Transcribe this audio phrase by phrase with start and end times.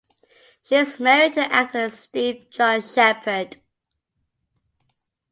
[0.63, 3.57] She is married to actor Steve John Shepherd.